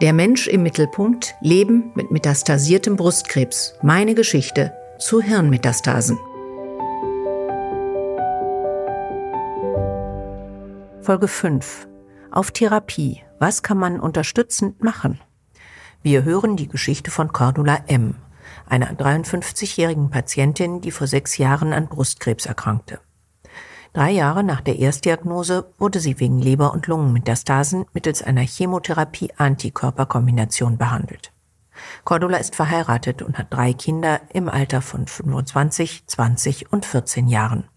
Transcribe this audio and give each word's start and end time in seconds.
Der 0.00 0.12
Mensch 0.12 0.48
im 0.48 0.64
Mittelpunkt, 0.64 1.36
Leben 1.40 1.92
mit 1.94 2.10
metastasiertem 2.10 2.96
Brustkrebs. 2.96 3.74
Meine 3.80 4.16
Geschichte 4.16 4.72
zu 4.98 5.22
Hirnmetastasen. 5.22 6.18
Folge 11.00 11.28
5. 11.28 11.86
Auf 12.32 12.50
Therapie. 12.50 13.22
Was 13.38 13.62
kann 13.62 13.78
man 13.78 14.00
unterstützend 14.00 14.82
machen? 14.82 15.20
Wir 16.02 16.24
hören 16.24 16.56
die 16.56 16.68
Geschichte 16.68 17.12
von 17.12 17.32
Cordula 17.32 17.78
M., 17.86 18.16
einer 18.66 18.92
53-jährigen 18.94 20.10
Patientin, 20.10 20.80
die 20.80 20.90
vor 20.90 21.06
sechs 21.06 21.38
Jahren 21.38 21.72
an 21.72 21.86
Brustkrebs 21.86 22.46
erkrankte. 22.46 22.98
Drei 23.94 24.10
Jahre 24.10 24.42
nach 24.42 24.60
der 24.60 24.80
Erstdiagnose 24.80 25.72
wurde 25.78 26.00
sie 26.00 26.18
wegen 26.18 26.40
Leber- 26.40 26.72
und 26.72 26.88
Lungenmetastasen 26.88 27.84
mittels 27.92 28.24
einer 28.24 28.40
Chemotherapie-Antikörperkombination 28.40 30.78
behandelt. 30.78 31.30
Cordula 32.02 32.38
ist 32.38 32.56
verheiratet 32.56 33.22
und 33.22 33.38
hat 33.38 33.54
drei 33.54 33.72
Kinder 33.72 34.20
im 34.32 34.48
Alter 34.48 34.82
von 34.82 35.06
25, 35.06 36.08
20 36.08 36.72
und 36.72 36.84
14 36.84 37.28
Jahren. 37.28 37.68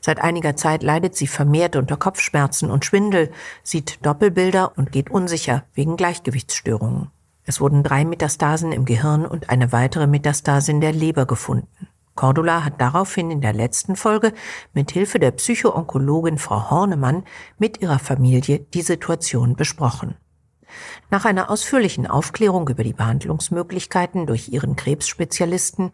Seit 0.00 0.18
einiger 0.18 0.56
Zeit 0.56 0.82
leidet 0.82 1.14
sie 1.14 1.26
vermehrt 1.26 1.76
unter 1.76 1.98
Kopfschmerzen 1.98 2.70
und 2.70 2.86
Schwindel, 2.86 3.30
sieht 3.62 3.98
Doppelbilder 4.04 4.72
und 4.76 4.92
geht 4.92 5.10
unsicher 5.10 5.64
wegen 5.74 5.98
Gleichgewichtsstörungen. 5.98 7.10
Es 7.44 7.60
wurden 7.60 7.82
drei 7.82 8.06
Metastasen 8.06 8.72
im 8.72 8.86
Gehirn 8.86 9.26
und 9.26 9.50
eine 9.50 9.72
weitere 9.72 10.06
Metastase 10.06 10.70
in 10.70 10.80
der 10.80 10.92
Leber 10.92 11.26
gefunden. 11.26 11.86
Cordula 12.14 12.64
hat 12.64 12.80
daraufhin 12.80 13.30
in 13.30 13.40
der 13.40 13.52
letzten 13.52 13.96
Folge 13.96 14.32
mit 14.72 14.92
Hilfe 14.92 15.18
der 15.18 15.32
Psychoonkologin 15.32 16.38
Frau 16.38 16.70
Hornemann 16.70 17.24
mit 17.58 17.82
ihrer 17.82 17.98
Familie 17.98 18.60
die 18.60 18.82
Situation 18.82 19.56
besprochen. 19.56 20.16
Nach 21.10 21.24
einer 21.24 21.50
ausführlichen 21.50 22.06
Aufklärung 22.06 22.68
über 22.68 22.84
die 22.84 22.92
Behandlungsmöglichkeiten 22.92 24.26
durch 24.26 24.48
ihren 24.48 24.76
Krebsspezialisten 24.76 25.92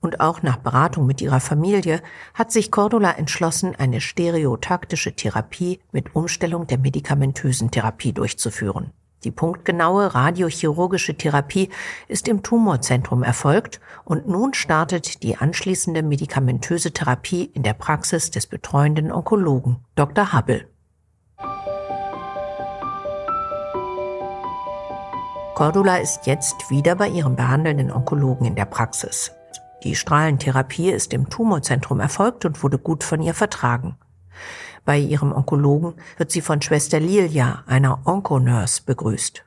und 0.00 0.20
auch 0.20 0.42
nach 0.42 0.56
Beratung 0.56 1.06
mit 1.06 1.20
ihrer 1.20 1.40
Familie 1.40 2.02
hat 2.34 2.52
sich 2.52 2.70
Cordula 2.70 3.12
entschlossen, 3.12 3.74
eine 3.76 4.00
stereotaktische 4.00 5.14
Therapie 5.14 5.80
mit 5.92 6.14
Umstellung 6.14 6.66
der 6.66 6.78
medikamentösen 6.78 7.70
Therapie 7.70 8.12
durchzuführen. 8.12 8.92
Die 9.26 9.32
punktgenaue 9.32 10.14
radiochirurgische 10.14 11.16
Therapie 11.16 11.68
ist 12.06 12.28
im 12.28 12.44
Tumorzentrum 12.44 13.24
erfolgt 13.24 13.80
und 14.04 14.28
nun 14.28 14.54
startet 14.54 15.24
die 15.24 15.36
anschließende 15.36 16.04
medikamentöse 16.04 16.92
Therapie 16.92 17.50
in 17.52 17.64
der 17.64 17.72
Praxis 17.72 18.30
des 18.30 18.46
betreuenden 18.46 19.10
Onkologen 19.10 19.78
Dr. 19.96 20.32
Hubble. 20.32 20.68
Cordula 25.56 25.96
ist 25.96 26.26
jetzt 26.26 26.70
wieder 26.70 26.94
bei 26.94 27.08
ihrem 27.08 27.34
behandelnden 27.34 27.90
Onkologen 27.90 28.46
in 28.46 28.54
der 28.54 28.66
Praxis. 28.66 29.32
Die 29.82 29.96
Strahlentherapie 29.96 30.90
ist 30.90 31.12
im 31.12 31.28
Tumorzentrum 31.28 31.98
erfolgt 31.98 32.44
und 32.44 32.62
wurde 32.62 32.78
gut 32.78 33.02
von 33.02 33.20
ihr 33.20 33.34
vertragen. 33.34 33.96
Bei 34.84 34.98
ihrem 34.98 35.32
Onkologen 35.32 35.94
wird 36.16 36.30
sie 36.30 36.40
von 36.40 36.62
Schwester 36.62 37.00
Lilia, 37.00 37.64
einer 37.66 38.00
Onkonurse, 38.04 38.82
begrüßt. 38.86 39.44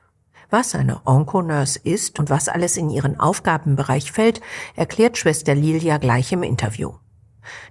Was 0.50 0.74
eine 0.74 1.00
Onkonurse 1.06 1.78
ist 1.82 2.18
und 2.18 2.28
was 2.28 2.48
alles 2.48 2.76
in 2.76 2.90
ihren 2.90 3.18
Aufgabenbereich 3.18 4.12
fällt, 4.12 4.40
erklärt 4.74 5.16
Schwester 5.16 5.54
Lilia 5.54 5.98
gleich 5.98 6.32
im 6.32 6.42
Interview. 6.42 6.92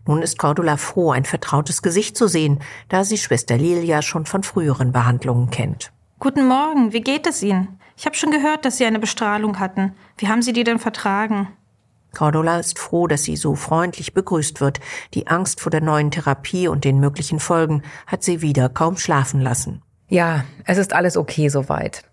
Nun 0.08 0.22
ist 0.22 0.40
Cordula 0.40 0.78
froh, 0.78 1.12
ein 1.12 1.26
vertrautes 1.26 1.82
Gesicht 1.82 2.18
zu 2.18 2.28
sehen, 2.28 2.60
da 2.88 3.04
sie 3.04 3.18
Schwester 3.18 3.58
Lilia 3.58 4.02
schon 4.02 4.26
von 4.26 4.44
früheren 4.44 4.92
Behandlungen 4.92 5.50
kennt. 5.50 5.92
Guten 6.20 6.48
Morgen, 6.48 6.92
wie 6.92 7.02
geht 7.02 7.28
es 7.28 7.44
Ihnen? 7.44 7.80
Ich 7.96 8.06
habe 8.06 8.16
schon 8.16 8.32
gehört, 8.32 8.66
dass 8.66 8.78
Sie 8.78 8.86
eine 8.86 9.00
Bestrahlung 9.00 9.60
hatten. 9.60 9.94
Wie 10.18 10.28
haben 10.28 10.42
Sie 10.42 10.54
die 10.54 10.64
denn 10.64 10.80
vertragen? 10.80 11.50
Cordula 12.14 12.60
ist 12.60 12.80
froh, 12.80 13.08
dass 13.08 13.24
sie 13.24 13.36
so 13.36 13.56
freundlich 13.56 14.14
begrüßt 14.14 14.62
wird. 14.62 14.80
Die 15.14 15.28
Angst 15.28 15.62
vor 15.62 15.70
der 15.70 15.82
neuen 15.82 16.12
Therapie 16.12 16.68
und 16.68 16.84
den 16.84 17.00
möglichen 17.00 17.40
Folgen 17.40 17.84
hat 18.08 18.24
sie 18.24 18.42
wieder 18.42 18.70
kaum 18.70 18.98
schlafen 18.98 19.42
lassen. 19.42 19.82
Ja, 20.08 20.44
es 20.66 20.78
ist 20.78 20.94
alles 20.94 21.18
okay 21.18 21.50
soweit. 21.50 22.04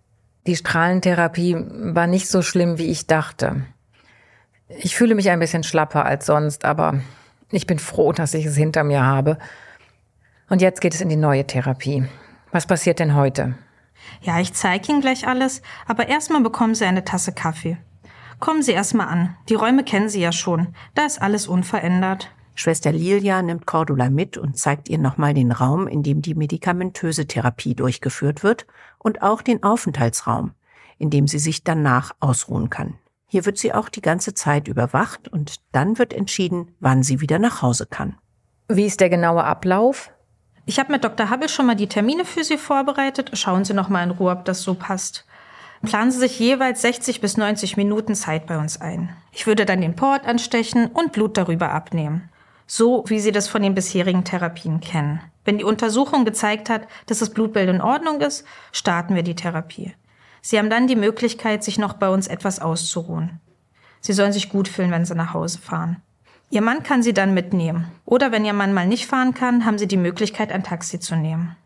Die 0.47 0.57
Strahlentherapie 0.57 1.57
war 1.95 2.07
nicht 2.07 2.29
so 2.29 2.43
schlimm, 2.43 2.79
wie 2.79 2.87
ich 2.87 3.07
dachte. 3.07 3.65
Ich 4.69 4.97
fühle 4.97 5.15
mich 5.15 5.31
ein 5.31 5.41
bisschen 5.41 5.65
schlapper 5.65 6.05
als 6.05 6.27
sonst, 6.27 6.65
aber 6.65 7.01
ich 7.51 7.67
bin 7.67 7.79
froh, 7.79 8.13
dass 8.13 8.35
ich 8.35 8.45
es 8.47 8.57
hinter 8.57 8.85
mir 8.85 9.05
habe. 9.05 9.39
Und 10.49 10.61
jetzt 10.61 10.81
geht 10.81 10.95
es 10.95 11.01
in 11.01 11.09
die 11.09 11.17
neue 11.17 11.47
Therapie. 11.47 12.05
Was 12.53 12.67
passiert 12.67 12.99
denn 12.99 13.15
heute? 13.15 13.55
Ja, 14.21 14.41
ich 14.41 14.53
zeige 14.53 14.93
Ihnen 14.93 15.01
gleich 15.01 15.27
alles, 15.27 15.63
aber 15.87 16.09
erstmal 16.09 16.43
bekommen 16.43 16.75
Sie 16.75 16.85
eine 16.85 17.05
Tasse 17.05 17.33
Kaffee. 17.33 17.79
Kommen 18.39 18.63
Sie 18.63 18.73
erstmal 18.73 19.09
an. 19.09 19.37
Die 19.49 19.55
Räume 19.55 19.83
kennen 19.83 20.09
Sie 20.09 20.21
ja 20.21 20.33
schon. 20.33 20.69
Da 20.95 21.07
ist 21.07 21.23
alles 21.23 21.49
unverändert. 21.49 22.31
Schwester 22.55 22.93
Lilia 22.93 23.43
nimmt 23.43 23.67
Cordula 23.67 24.11
mit 24.11 24.39
und 24.39 24.59
zeigt 24.59 24.89
ihr 24.89 24.99
nochmal 24.99 25.35
den 25.35 25.53
Raum, 25.53 25.87
in 25.87 26.03
dem 26.03 26.23
die 26.23 26.35
medikamentöse 26.35 27.27
Therapie 27.27 27.75
durchgeführt 27.75 28.43
wird 28.43 28.67
und 28.99 29.23
auch 29.23 29.43
den 29.43 29.63
Aufenthaltsraum, 29.63 30.53
in 30.99 31.11
dem 31.11 31.27
sie 31.27 31.39
sich 31.39 31.65
danach 31.65 32.13
ausruhen 32.21 32.71
kann. 32.71 32.95
Hier 33.27 33.45
wird 33.45 33.59
sie 33.59 33.75
auch 33.75 33.89
die 33.89 34.01
ganze 34.01 34.33
Zeit 34.33 34.69
überwacht 34.69 35.29
und 35.29 35.57
dann 35.73 35.99
wird 35.99 36.13
entschieden, 36.13 36.75
wann 36.81 37.03
sie 37.03 37.21
wieder 37.21 37.39
nach 37.39 37.61
Hause 37.61 37.87
kann. 37.87 38.17
Wie 38.69 38.87
ist 38.87 39.01
der 39.01 39.11
genaue 39.11 39.45
Ablauf? 39.45 40.11
Ich 40.65 40.79
habe 40.79 40.93
mit 40.93 41.05
Dr. 41.05 41.31
Hubble 41.31 41.49
schon 41.49 41.67
mal 41.67 41.77
die 41.77 41.89
Termine 41.89 42.25
für 42.25 42.43
Sie 42.43 42.59
vorbereitet. 42.59 43.31
Schauen 43.35 43.65
Sie 43.65 43.75
noch 43.75 43.89
mal 43.89 44.03
in 44.03 44.11
Ruhe, 44.11 44.33
ob 44.33 44.45
das 44.45 44.63
so 44.63 44.75
passt 44.75 45.27
planen 45.83 46.11
Sie 46.11 46.19
sich 46.19 46.39
jeweils 46.39 46.83
60 46.83 47.21
bis 47.21 47.37
90 47.37 47.77
Minuten 47.77 48.15
Zeit 48.15 48.47
bei 48.47 48.59
uns 48.59 48.81
ein. 48.81 49.11
Ich 49.33 49.47
würde 49.47 49.67
dann 49.67 49.81
den 49.81 49.97
Port 49.97 50.27
anstechen 50.27 50.87
und 50.87 51.13
Blut 51.13 51.37
darüber 51.37 51.71
abnehmen. 51.71 52.31
So 52.67 53.05
wie 53.07 53.21
Sie 53.21 53.33
das 53.33 53.49
von 53.49 53.63
den 53.63 53.75
bisherigen 53.75 54.25
Therapien 54.25 54.81
kennen. 54.81 55.21
Wenn 55.45 55.59
die 55.59 55.65
Untersuchung 55.65 56.25
gezeigt 56.25 56.69
hat, 56.69 56.89
dass 57.07 57.21
das 57.21 57.31
Blutbild 57.31 57.69
in 57.69 57.81
Ordnung 57.81 58.21
ist, 58.21 58.45
starten 58.73 59.15
wir 59.15 59.23
die 59.23 59.37
Therapie. 59.37 59.95
Sie 60.43 60.59
haben 60.59 60.71
dann 60.71 60.87
die 60.87 60.97
Möglichkeit, 60.97 61.63
sich 61.63 61.79
noch 61.79 61.95
bei 61.95 62.09
uns 62.09 62.27
etwas 62.27 62.61
auszuruhen. 62.61 63.41
Sie 64.01 64.13
sollen 64.13 64.33
sich 64.33 64.49
gut 64.49 64.69
fühlen, 64.69 64.91
wenn 64.91 65.05
Sie 65.05 65.15
nach 65.15 65.35
Hause 65.35 65.59
fahren. 65.59 66.03
Ihr 66.51 66.63
Mann 66.63 66.83
kann 66.83 67.03
Sie 67.03 67.13
dann 67.13 67.35
mitnehmen. 67.35 67.87
Oder 68.05 68.31
wenn 68.31 68.45
Ihr 68.45 68.53
Mann 68.53 68.73
mal 68.73 68.87
nicht 68.87 69.07
fahren 69.07 69.35
kann, 69.35 69.65
haben 69.65 69.79
Sie 69.79 69.89
die 69.89 69.97
Möglichkeit, 69.97 70.53
ein 70.53 70.63
Taxi 70.63 71.01
zu 71.01 71.17
nehmen. 71.17 71.57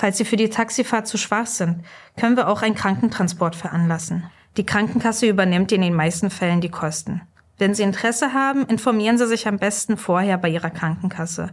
Falls 0.00 0.16
Sie 0.16 0.24
für 0.24 0.36
die 0.36 0.48
Taxifahrt 0.48 1.06
zu 1.06 1.18
schwach 1.18 1.44
sind, 1.44 1.84
können 2.18 2.34
wir 2.34 2.48
auch 2.48 2.62
einen 2.62 2.74
Krankentransport 2.74 3.54
veranlassen. 3.54 4.24
Die 4.56 4.64
Krankenkasse 4.64 5.26
übernimmt 5.26 5.72
in 5.72 5.82
den 5.82 5.92
meisten 5.92 6.30
Fällen 6.30 6.62
die 6.62 6.70
Kosten. 6.70 7.20
Wenn 7.58 7.74
Sie 7.74 7.82
Interesse 7.82 8.32
haben, 8.32 8.64
informieren 8.64 9.18
Sie 9.18 9.26
sich 9.26 9.46
am 9.46 9.58
besten 9.58 9.98
vorher 9.98 10.38
bei 10.38 10.48
Ihrer 10.48 10.70
Krankenkasse. 10.70 11.50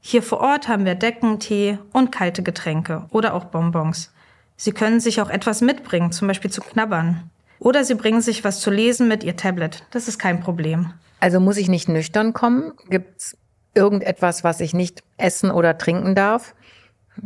Hier 0.00 0.22
vor 0.22 0.38
Ort 0.38 0.68
haben 0.68 0.84
wir 0.84 0.94
Decken, 0.94 1.40
Tee 1.40 1.78
und 1.92 2.12
kalte 2.12 2.44
Getränke 2.44 3.06
oder 3.10 3.34
auch 3.34 3.46
Bonbons. 3.46 4.12
Sie 4.56 4.70
können 4.70 5.00
sich 5.00 5.20
auch 5.20 5.28
etwas 5.28 5.60
mitbringen, 5.60 6.12
zum 6.12 6.28
Beispiel 6.28 6.52
zu 6.52 6.60
knabbern. 6.60 7.28
Oder 7.58 7.82
Sie 7.82 7.96
bringen 7.96 8.20
sich 8.20 8.44
was 8.44 8.60
zu 8.60 8.70
lesen 8.70 9.08
mit 9.08 9.24
Ihr 9.24 9.34
Tablet. 9.34 9.82
Das 9.90 10.06
ist 10.06 10.20
kein 10.20 10.38
Problem. 10.38 10.92
Also 11.18 11.40
muss 11.40 11.56
ich 11.56 11.68
nicht 11.68 11.88
nüchtern 11.88 12.34
kommen? 12.34 12.70
Gibt's 12.88 13.36
irgendetwas, 13.74 14.44
was 14.44 14.60
ich 14.60 14.74
nicht 14.74 15.02
essen 15.16 15.50
oder 15.50 15.76
trinken 15.76 16.14
darf? 16.14 16.54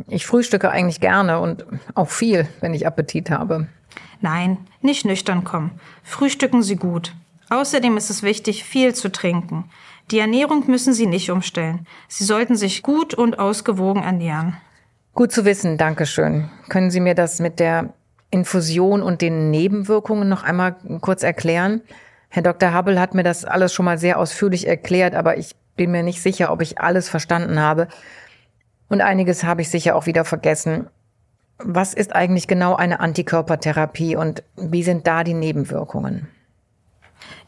Ich 0.08 0.26
frühstücke 0.26 0.70
eigentlich 0.70 1.00
gerne 1.00 1.40
und 1.40 1.64
auch 1.94 2.08
viel, 2.08 2.46
wenn 2.60 2.74
ich 2.74 2.86
Appetit 2.86 3.30
habe. 3.30 3.68
Nein, 4.20 4.58
nicht 4.80 5.04
nüchtern 5.04 5.44
kommen. 5.44 5.72
Frühstücken 6.02 6.62
Sie 6.62 6.76
gut. 6.76 7.14
Außerdem 7.50 7.96
ist 7.96 8.10
es 8.10 8.22
wichtig, 8.22 8.64
viel 8.64 8.94
zu 8.94 9.12
trinken. 9.12 9.64
Die 10.10 10.18
Ernährung 10.18 10.64
müssen 10.66 10.92
Sie 10.92 11.06
nicht 11.06 11.30
umstellen. 11.30 11.86
Sie 12.08 12.24
sollten 12.24 12.56
sich 12.56 12.82
gut 12.82 13.14
und 13.14 13.38
ausgewogen 13.38 14.02
ernähren. 14.02 14.56
Gut 15.14 15.32
zu 15.32 15.44
wissen, 15.44 15.78
Dankeschön. 15.78 16.50
Können 16.68 16.90
Sie 16.90 17.00
mir 17.00 17.14
das 17.14 17.38
mit 17.38 17.60
der 17.60 17.94
Infusion 18.30 19.02
und 19.02 19.22
den 19.22 19.50
Nebenwirkungen 19.50 20.28
noch 20.28 20.42
einmal 20.42 20.76
kurz 21.00 21.22
erklären? 21.22 21.82
Herr 22.28 22.42
Dr. 22.42 22.74
Hubble 22.74 23.00
hat 23.00 23.14
mir 23.14 23.22
das 23.22 23.44
alles 23.44 23.72
schon 23.72 23.84
mal 23.84 23.96
sehr 23.96 24.18
ausführlich 24.18 24.66
erklärt, 24.66 25.14
aber 25.14 25.38
ich 25.38 25.54
bin 25.76 25.90
mir 25.92 26.02
nicht 26.02 26.20
sicher, 26.20 26.50
ob 26.50 26.62
ich 26.62 26.80
alles 26.80 27.08
verstanden 27.08 27.60
habe. 27.60 27.88
Und 28.94 29.00
einiges 29.00 29.42
habe 29.42 29.60
ich 29.60 29.70
sicher 29.70 29.96
auch 29.96 30.06
wieder 30.06 30.24
vergessen. 30.24 30.86
Was 31.58 31.94
ist 31.94 32.14
eigentlich 32.14 32.46
genau 32.46 32.76
eine 32.76 33.00
Antikörpertherapie 33.00 34.14
und 34.14 34.44
wie 34.54 34.84
sind 34.84 35.08
da 35.08 35.24
die 35.24 35.34
Nebenwirkungen? 35.34 36.28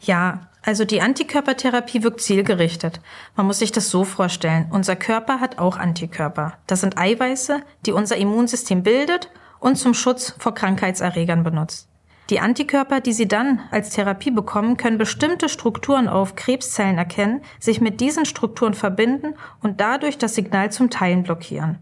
Ja, 0.01 0.49
also 0.61 0.83
die 0.83 0.99
Antikörpertherapie 0.99 2.03
wirkt 2.03 2.19
zielgerichtet. 2.19 2.99
Man 3.37 3.45
muss 3.45 3.59
sich 3.59 3.71
das 3.71 3.89
so 3.89 4.03
vorstellen. 4.03 4.67
Unser 4.71 4.97
Körper 4.97 5.39
hat 5.39 5.57
auch 5.57 5.77
Antikörper. 5.77 6.57
Das 6.67 6.81
sind 6.81 6.97
Eiweiße, 6.97 7.61
die 7.85 7.93
unser 7.93 8.17
Immunsystem 8.17 8.83
bildet 8.83 9.31
und 9.61 9.77
zum 9.77 9.93
Schutz 9.93 10.35
vor 10.39 10.53
Krankheitserregern 10.53 11.45
benutzt. 11.45 11.87
Die 12.29 12.41
Antikörper, 12.41 12.99
die 12.99 13.13
Sie 13.13 13.27
dann 13.27 13.61
als 13.71 13.91
Therapie 13.91 14.31
bekommen, 14.31 14.75
können 14.75 14.97
bestimmte 14.97 15.47
Strukturen 15.47 16.09
auf 16.09 16.35
Krebszellen 16.35 16.97
erkennen, 16.97 17.41
sich 17.57 17.79
mit 17.79 18.01
diesen 18.01 18.25
Strukturen 18.25 18.73
verbinden 18.73 19.35
und 19.61 19.79
dadurch 19.79 20.17
das 20.17 20.35
Signal 20.35 20.71
zum 20.71 20.89
Teilen 20.89 21.23
blockieren, 21.23 21.79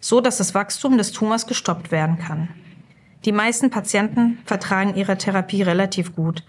so 0.00 0.22
dass 0.22 0.38
das 0.38 0.54
Wachstum 0.54 0.96
des 0.96 1.12
Tumors 1.12 1.46
gestoppt 1.46 1.90
werden 1.90 2.18
kann. 2.18 2.48
Die 3.26 3.32
meisten 3.32 3.70
Patienten 3.70 4.38
vertragen 4.46 4.94
ihre 4.94 5.18
Therapie 5.18 5.62
relativ 5.62 6.14
gut. 6.14 6.42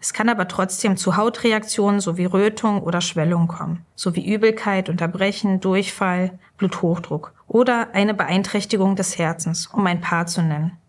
Es 0.00 0.14
kann 0.14 0.30
aber 0.30 0.48
trotzdem 0.48 0.96
zu 0.96 1.18
Hautreaktionen 1.18 2.00
sowie 2.00 2.24
Rötung 2.24 2.80
oder 2.80 3.02
Schwellung 3.02 3.48
kommen, 3.48 3.84
sowie 3.94 4.24
Übelkeit, 4.24 4.88
Unterbrechen, 4.88 5.60
Durchfall, 5.60 6.38
Bluthochdruck 6.56 7.34
oder 7.46 7.88
eine 7.92 8.14
Beeinträchtigung 8.14 8.96
des 8.96 9.18
Herzens, 9.18 9.66
um 9.66 9.86
ein 9.86 10.00
paar 10.00 10.26
zu 10.26 10.40
nennen. 10.40 10.79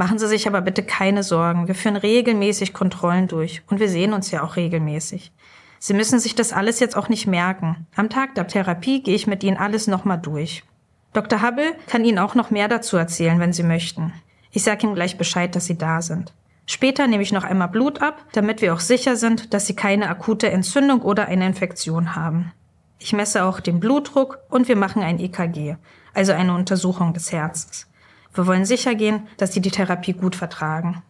Machen 0.00 0.18
Sie 0.18 0.28
sich 0.28 0.48
aber 0.48 0.62
bitte 0.62 0.82
keine 0.82 1.22
Sorgen. 1.22 1.68
Wir 1.68 1.74
führen 1.74 1.96
regelmäßig 1.96 2.72
Kontrollen 2.72 3.28
durch 3.28 3.60
und 3.68 3.80
wir 3.80 3.88
sehen 3.90 4.14
uns 4.14 4.30
ja 4.30 4.42
auch 4.42 4.56
regelmäßig. 4.56 5.30
Sie 5.78 5.92
müssen 5.92 6.18
sich 6.18 6.34
das 6.34 6.54
alles 6.54 6.80
jetzt 6.80 6.96
auch 6.96 7.10
nicht 7.10 7.26
merken. 7.26 7.86
Am 7.96 8.08
Tag 8.08 8.34
der 8.34 8.46
Therapie 8.46 9.02
gehe 9.02 9.14
ich 9.14 9.26
mit 9.26 9.44
Ihnen 9.44 9.58
alles 9.58 9.88
nochmal 9.88 10.16
durch. 10.16 10.64
Dr. 11.12 11.42
Hubble 11.42 11.74
kann 11.86 12.06
Ihnen 12.06 12.18
auch 12.18 12.34
noch 12.34 12.50
mehr 12.50 12.66
dazu 12.66 12.96
erzählen, 12.96 13.40
wenn 13.40 13.52
Sie 13.52 13.62
möchten. 13.62 14.14
Ich 14.52 14.62
sage 14.62 14.86
ihm 14.86 14.94
gleich 14.94 15.18
Bescheid, 15.18 15.54
dass 15.54 15.66
Sie 15.66 15.76
da 15.76 16.00
sind. 16.00 16.32
Später 16.64 17.06
nehme 17.06 17.22
ich 17.22 17.32
noch 17.32 17.44
einmal 17.44 17.68
Blut 17.68 18.00
ab, 18.00 18.24
damit 18.32 18.62
wir 18.62 18.72
auch 18.72 18.80
sicher 18.80 19.16
sind, 19.16 19.52
dass 19.52 19.66
Sie 19.66 19.76
keine 19.76 20.08
akute 20.08 20.50
Entzündung 20.50 21.02
oder 21.02 21.26
eine 21.26 21.44
Infektion 21.44 22.16
haben. 22.16 22.52
Ich 22.98 23.12
messe 23.12 23.44
auch 23.44 23.60
den 23.60 23.80
Blutdruck 23.80 24.38
und 24.48 24.66
wir 24.66 24.76
machen 24.76 25.02
ein 25.02 25.20
EKG, 25.20 25.76
also 26.14 26.32
eine 26.32 26.54
Untersuchung 26.54 27.12
des 27.12 27.32
Herzens. 27.32 27.89
Wir 28.34 28.46
wollen 28.46 28.64
sicher 28.64 28.94
gehen, 28.94 29.28
dass 29.36 29.52
Sie 29.52 29.60
die 29.60 29.70
Therapie 29.70 30.12
gut 30.12 30.36
vertragen. 30.36 31.02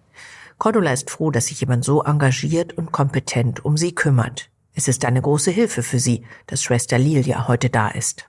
Cordula 0.60 0.92
ist 0.92 1.10
froh, 1.10 1.30
dass 1.30 1.46
sich 1.46 1.60
jemand 1.60 1.84
so 1.84 2.02
engagiert 2.02 2.76
und 2.76 2.92
kompetent 2.92 3.64
um 3.64 3.78
sie 3.78 3.94
kümmert. 3.94 4.50
Es 4.74 4.88
ist 4.88 5.06
eine 5.06 5.22
große 5.22 5.50
Hilfe 5.50 5.82
für 5.82 5.98
sie, 5.98 6.24
dass 6.46 6.62
Schwester 6.62 6.98
Lilia 6.98 7.48
heute 7.48 7.70
da 7.70 7.88
ist. 7.88 8.28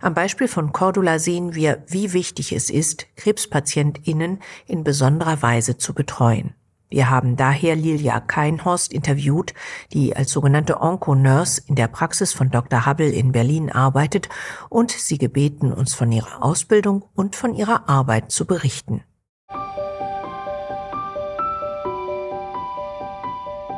Am 0.00 0.14
Beispiel 0.14 0.46
von 0.46 0.72
Cordula 0.72 1.18
sehen 1.18 1.54
wir, 1.54 1.82
wie 1.88 2.12
wichtig 2.12 2.52
es 2.52 2.70
ist, 2.70 3.06
KrebspatientInnen 3.16 4.40
in 4.66 4.84
besonderer 4.84 5.42
Weise 5.42 5.78
zu 5.78 5.94
betreuen. 5.94 6.54
Wir 6.92 7.08
haben 7.08 7.36
daher 7.36 7.74
Lilia 7.74 8.20
Keinhorst 8.20 8.92
interviewt, 8.92 9.54
die 9.94 10.14
als 10.14 10.30
sogenannte 10.30 10.82
Onco-Nurse 10.82 11.62
in 11.66 11.74
der 11.74 11.88
Praxis 11.88 12.34
von 12.34 12.50
Dr. 12.50 12.84
Hubble 12.84 13.08
in 13.08 13.32
Berlin 13.32 13.72
arbeitet 13.72 14.28
und 14.68 14.90
sie 14.90 15.16
gebeten, 15.16 15.72
uns 15.72 15.94
von 15.94 16.12
ihrer 16.12 16.44
Ausbildung 16.44 17.02
und 17.14 17.34
von 17.34 17.54
ihrer 17.54 17.88
Arbeit 17.88 18.30
zu 18.30 18.44
berichten. 18.44 19.02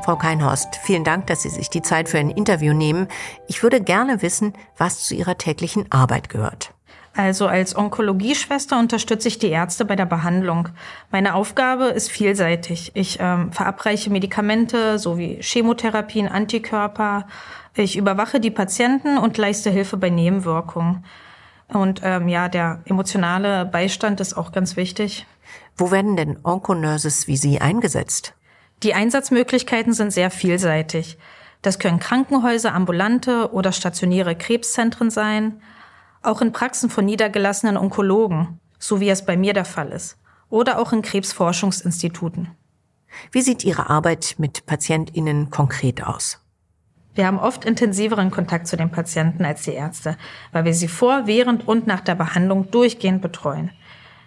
Frau 0.02 0.16
Keinhorst, 0.16 0.74
vielen 0.82 1.04
Dank, 1.04 1.28
dass 1.28 1.42
Sie 1.42 1.50
sich 1.50 1.70
die 1.70 1.82
Zeit 1.82 2.08
für 2.08 2.18
ein 2.18 2.30
Interview 2.30 2.74
nehmen. 2.74 3.06
Ich 3.46 3.62
würde 3.62 3.80
gerne 3.80 4.22
wissen, 4.22 4.54
was 4.76 5.04
zu 5.04 5.14
Ihrer 5.14 5.38
täglichen 5.38 5.90
Arbeit 5.92 6.28
gehört. 6.28 6.73
Also 7.16 7.46
als 7.46 7.76
Onkologieschwester 7.76 8.78
unterstütze 8.78 9.28
ich 9.28 9.38
die 9.38 9.50
Ärzte 9.50 9.84
bei 9.84 9.94
der 9.94 10.06
Behandlung. 10.06 10.70
Meine 11.12 11.34
Aufgabe 11.34 11.84
ist 11.84 12.10
vielseitig. 12.10 12.90
Ich 12.94 13.18
ähm, 13.20 13.52
verabreiche 13.52 14.10
Medikamente 14.10 14.98
sowie 14.98 15.38
Chemotherapien, 15.40 16.26
Antikörper. 16.26 17.26
Ich 17.76 17.96
überwache 17.96 18.40
die 18.40 18.50
Patienten 18.50 19.16
und 19.16 19.38
leiste 19.38 19.70
Hilfe 19.70 19.96
bei 19.96 20.10
Nebenwirkungen. 20.10 21.04
Und 21.68 22.00
ähm, 22.02 22.28
ja, 22.28 22.48
der 22.48 22.80
emotionale 22.84 23.64
Beistand 23.64 24.20
ist 24.20 24.36
auch 24.36 24.50
ganz 24.50 24.76
wichtig. 24.76 25.24
Wo 25.76 25.92
werden 25.92 26.16
denn 26.16 26.38
Onkonurses 26.42 27.28
wie 27.28 27.36
Sie 27.36 27.60
eingesetzt? 27.60 28.34
Die 28.82 28.92
Einsatzmöglichkeiten 28.92 29.92
sind 29.92 30.12
sehr 30.12 30.30
vielseitig. 30.30 31.16
Das 31.62 31.78
können 31.78 32.00
Krankenhäuser, 32.00 32.74
ambulante 32.74 33.52
oder 33.52 33.72
stationäre 33.72 34.34
Krebszentren 34.34 35.10
sein, 35.10 35.62
auch 36.26 36.40
in 36.40 36.52
Praxen 36.52 36.90
von 36.90 37.04
niedergelassenen 37.04 37.76
Onkologen, 37.76 38.60
so 38.78 39.00
wie 39.00 39.08
es 39.08 39.24
bei 39.24 39.36
mir 39.36 39.52
der 39.52 39.64
Fall 39.64 39.90
ist, 39.90 40.18
oder 40.50 40.78
auch 40.78 40.92
in 40.92 41.02
Krebsforschungsinstituten. 41.02 42.50
Wie 43.30 43.42
sieht 43.42 43.64
Ihre 43.64 43.90
Arbeit 43.90 44.34
mit 44.38 44.66
PatientInnen 44.66 45.50
konkret 45.50 46.02
aus? 46.04 46.40
Wir 47.14 47.26
haben 47.26 47.38
oft 47.38 47.64
intensiveren 47.64 48.30
Kontakt 48.30 48.66
zu 48.66 48.76
den 48.76 48.90
Patienten 48.90 49.44
als 49.44 49.62
die 49.62 49.72
Ärzte, 49.72 50.16
weil 50.50 50.64
wir 50.64 50.74
sie 50.74 50.88
vor, 50.88 51.26
während 51.26 51.68
und 51.68 51.86
nach 51.86 52.00
der 52.00 52.16
Behandlung 52.16 52.72
durchgehend 52.72 53.22
betreuen. 53.22 53.70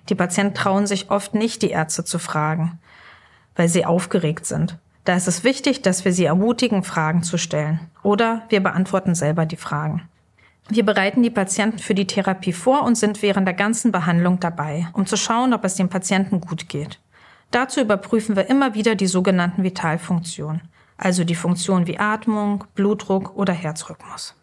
Die 0.08 0.16
Patienten 0.16 0.56
trauen 0.56 0.88
sich 0.88 1.12
oft 1.12 1.34
nicht, 1.34 1.62
die 1.62 1.72
Ärzte 1.72 2.06
zu 2.06 2.18
fragen 2.18 2.80
weil 3.58 3.68
sie 3.68 3.86
aufgeregt 3.86 4.46
sind. 4.46 4.78
Da 5.04 5.16
ist 5.16 5.28
es 5.28 5.44
wichtig, 5.44 5.82
dass 5.82 6.06
wir 6.06 6.14
sie 6.14 6.26
ermutigen, 6.26 6.84
Fragen 6.84 7.24
zu 7.24 7.38
stellen. 7.38 7.80
Oder 8.04 8.44
wir 8.50 8.62
beantworten 8.62 9.16
selber 9.16 9.46
die 9.46 9.58
Fragen. 9.58 10.08
Wir 10.70 10.86
bereiten 10.86 11.24
die 11.24 11.30
Patienten 11.30 11.80
für 11.80 11.96
die 11.96 12.08
Therapie 12.08 12.52
vor 12.52 12.84
und 12.84 12.96
sind 12.96 13.22
während 13.22 13.48
der 13.48 13.54
ganzen 13.54 13.92
Behandlung 13.92 14.40
dabei, 14.40 14.88
um 14.94 15.06
zu 15.06 15.16
schauen, 15.16 15.54
ob 15.54 15.64
es 15.64 15.76
dem 15.76 15.88
Patienten 15.88 16.42
gut 16.42 16.68
geht. 16.68 17.00
Dazu 17.52 17.80
überprüfen 17.80 18.36
wir 18.36 18.50
immer 18.50 18.74
wieder 18.74 18.96
die 18.96 19.08
sogenannten 19.08 19.64
Vitalfunktionen, 19.64 20.62
also 20.98 21.24
die 21.24 21.36
Funktionen 21.36 21.88
wie 21.88 22.00
Atmung, 22.00 22.66
Blutdruck 22.76 23.36
oder 23.38 23.54
Herzrhythmus. 23.54 24.36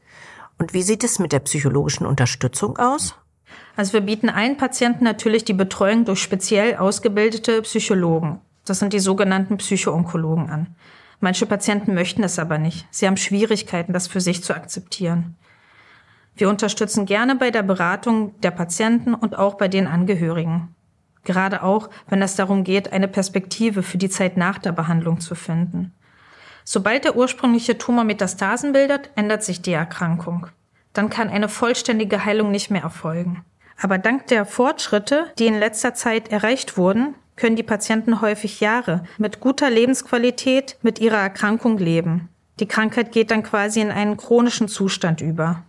Und 0.59 0.73
wie 0.73 0.83
sieht 0.83 1.05
es 1.05 1.19
mit 1.19 1.33
der 1.33 1.41
psychologischen 1.41 2.07
Unterstützung 2.07 2.79
aus? 2.79 3.17
Also 3.77 3.93
wir 3.93 4.01
bieten 4.01 4.31
allen 4.31 4.57
Patienten 4.57 5.05
natürlich 5.05 5.45
die 5.45 5.53
Betreuung 5.53 6.07
durch 6.07 6.23
speziell 6.23 6.77
ausgebildete 6.77 7.61
Psychologen, 7.63 8.41
das 8.65 8.79
sind 8.79 8.93
die 8.93 9.01
sogenannten 9.01 9.59
Psychoonkologen 9.59 10.49
an. 10.49 10.75
Manche 11.21 11.47
Patienten 11.47 11.95
möchten 11.95 12.23
es 12.23 12.39
aber 12.39 12.59
nicht. 12.59 12.87
Sie 12.91 13.07
haben 13.07 13.17
Schwierigkeiten, 13.17 13.93
das 13.93 14.09
für 14.09 14.21
sich 14.21 14.43
zu 14.43 14.55
akzeptieren. 14.55 15.37
Wir 16.37 16.49
unterstützen 16.49 17.07
gerne 17.07 17.37
bei 17.37 17.51
der 17.51 17.63
Beratung 17.63 18.39
der 18.41 18.51
Patienten 18.51 19.15
und 19.15 19.39
auch 19.39 19.55
bei 19.55 19.69
den 19.69 19.87
Angehörigen. 19.87 20.75
Gerade 21.23 21.63
auch, 21.63 21.89
wenn 22.09 22.23
es 22.23 22.37
darum 22.37 22.65
geht, 22.65 22.93
eine 22.93 23.09
Perspektive 23.09 23.83
für 23.83 23.99
die 23.99 24.11
Zeit 24.11 24.37
nach 24.37 24.59
der 24.59 24.73
Behandlung 24.73 25.21
zu 25.21 25.35
finden. 25.35 25.93
Sobald 26.65 27.05
der 27.05 27.17
ursprüngliche 27.17 27.79
Tumor 27.79 28.05
Metastasen 28.05 28.73
bildet, 28.73 29.11
ändert 29.17 29.45
sich 29.45 29.63
die 29.63 29.73
Erkrankung. 29.73 30.49
Dann 30.93 31.11
kann 31.11 31.29
eine 31.29 31.49
vollständige 31.49 32.25
Heilung 32.25 32.51
nicht 32.51 32.71
mehr 32.71 32.83
erfolgen. 32.83 33.45
Aber 33.81 33.99
dank 33.99 34.27
der 34.29 34.47
Fortschritte, 34.47 35.27
die 35.39 35.47
in 35.47 35.59
letzter 35.59 35.95
Zeit 35.95 36.29
erreicht 36.29 36.77
wurden, 36.77 37.15
können 37.37 37.57
die 37.57 37.63
Patienten 37.63 38.21
häufig 38.21 38.61
Jahre 38.61 39.05
mit 39.19 39.41
guter 39.41 39.69
Lebensqualität 39.69 40.77
mit 40.83 41.01
ihrer 41.01 41.19
Erkrankung 41.19 41.79
leben. 41.79 42.29
Die 42.61 42.69
Krankheit 42.69 43.11
geht 43.11 43.31
dann 43.31 43.43
quasi 43.43 43.81
in 43.81 43.91
einen 43.91 44.17
chronischen 44.17 44.69
Zustand 44.69 45.21
über. 45.21 45.65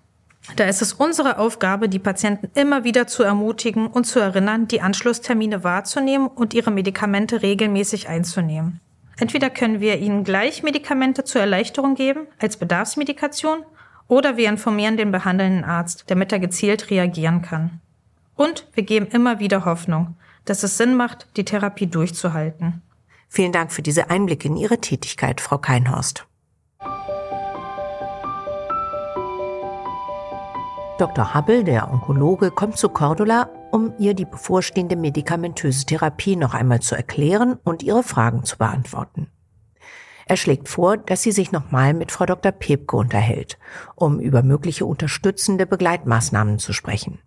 Da 0.55 0.65
ist 0.65 0.81
es 0.81 0.93
unsere 0.93 1.37
Aufgabe, 1.39 1.89
die 1.89 1.99
Patienten 1.99 2.49
immer 2.53 2.83
wieder 2.83 3.07
zu 3.07 3.23
ermutigen 3.23 3.87
und 3.87 4.05
zu 4.05 4.19
erinnern, 4.19 4.67
die 4.67 4.81
Anschlusstermine 4.81 5.63
wahrzunehmen 5.63 6.27
und 6.27 6.53
ihre 6.53 6.71
Medikamente 6.71 7.41
regelmäßig 7.41 8.07
einzunehmen. 8.07 8.79
Entweder 9.17 9.49
können 9.49 9.79
wir 9.79 9.97
ihnen 9.99 10.23
gleich 10.23 10.61
Medikamente 10.61 11.23
zur 11.23 11.41
Erleichterung 11.41 11.95
geben, 11.95 12.27
als 12.39 12.57
Bedarfsmedikation, 12.57 13.63
oder 14.07 14.37
wir 14.37 14.49
informieren 14.49 14.97
den 14.97 15.11
behandelnden 15.11 15.63
Arzt, 15.63 16.03
damit 16.07 16.31
er 16.31 16.39
gezielt 16.39 16.91
reagieren 16.91 17.41
kann. 17.41 17.81
Und 18.35 18.67
wir 18.73 18.83
geben 18.83 19.07
immer 19.07 19.39
wieder 19.39 19.65
Hoffnung 19.65 20.15
dass 20.45 20.63
es 20.63 20.77
Sinn 20.77 20.95
macht, 20.95 21.27
die 21.35 21.43
Therapie 21.43 21.87
durchzuhalten. 21.87 22.81
Vielen 23.27 23.51
Dank 23.51 23.71
für 23.71 23.81
diese 23.81 24.09
Einblicke 24.09 24.47
in 24.47 24.55
Ihre 24.55 24.79
Tätigkeit, 24.79 25.41
Frau 25.41 25.57
Keinhorst. 25.57 26.25
Dr. 30.97 31.35
Hubble, 31.35 31.65
der 31.65 31.91
Onkologe, 31.91 32.51
kommt 32.51 32.77
zu 32.77 32.87
Cordula, 32.87 33.49
um 33.71 33.93
ihr 33.99 34.13
die 34.13 34.23
bevorstehende 34.23 34.95
medikamentöse 34.95 35.85
Therapie 35.85 36.37
noch 36.37 36.53
einmal 36.53 36.79
zu 36.79 36.95
erklären 36.95 37.59
und 37.65 37.83
ihre 37.83 38.01
Fragen 38.01 38.45
zu 38.45 38.57
beantworten. 38.57 39.27
Er 40.25 40.37
schlägt 40.37 40.69
vor, 40.69 40.95
dass 40.95 41.21
sie 41.21 41.33
sich 41.33 41.51
nochmal 41.51 41.93
mit 41.93 42.13
Frau 42.13 42.25
Dr. 42.25 42.53
Pepke 42.53 42.95
unterhält, 42.95 43.59
um 43.95 44.21
über 44.21 44.41
mögliche 44.41 44.85
unterstützende 44.85 45.65
Begleitmaßnahmen 45.65 46.59
zu 46.59 46.71
sprechen. 46.71 47.19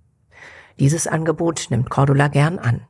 Dieses 0.81 1.07
Angebot 1.07 1.67
nimmt 1.69 1.91
Cordula 1.91 2.29
gern 2.29 2.59
an. 2.59 2.87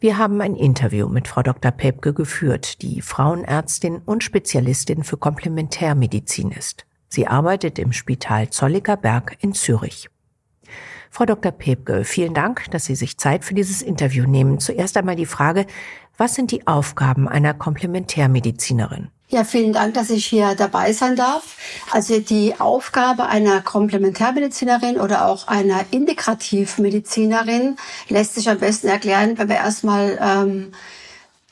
Wir 0.00 0.16
haben 0.16 0.40
ein 0.40 0.56
Interview 0.56 1.06
mit 1.06 1.28
Frau 1.28 1.42
Dr. 1.42 1.70
Pepke 1.70 2.14
geführt, 2.14 2.80
die 2.80 3.02
Frauenärztin 3.02 3.98
und 3.98 4.24
Spezialistin 4.24 5.04
für 5.04 5.18
Komplementärmedizin 5.18 6.50
ist. 6.50 6.86
Sie 7.12 7.26
arbeitet 7.26 7.78
im 7.78 7.92
Spital 7.92 8.48
Zolliger 8.48 8.96
Berg 8.96 9.36
in 9.40 9.52
Zürich. 9.52 10.08
Frau 11.10 11.26
Dr. 11.26 11.52
Pepke, 11.52 12.04
vielen 12.06 12.32
Dank, 12.32 12.70
dass 12.70 12.86
Sie 12.86 12.94
sich 12.94 13.18
Zeit 13.18 13.44
für 13.44 13.52
dieses 13.52 13.82
Interview 13.82 14.26
nehmen. 14.26 14.60
Zuerst 14.60 14.96
einmal 14.96 15.14
die 15.14 15.26
Frage, 15.26 15.66
was 16.16 16.34
sind 16.34 16.52
die 16.52 16.66
Aufgaben 16.66 17.28
einer 17.28 17.52
Komplementärmedizinerin? 17.52 19.08
Ja, 19.28 19.44
vielen 19.44 19.74
Dank, 19.74 19.92
dass 19.92 20.08
ich 20.08 20.24
hier 20.24 20.54
dabei 20.54 20.94
sein 20.94 21.14
darf. 21.14 21.58
Also 21.90 22.18
die 22.18 22.58
Aufgabe 22.58 23.26
einer 23.26 23.60
Komplementärmedizinerin 23.60 24.98
oder 24.98 25.26
auch 25.26 25.48
einer 25.48 25.84
Integrativmedizinerin 25.90 27.76
lässt 28.08 28.36
sich 28.36 28.48
am 28.48 28.56
besten 28.56 28.86
erklären, 28.86 29.36
wenn 29.36 29.50
wir 29.50 29.56
erstmal 29.56 30.18
ähm, 30.18 30.72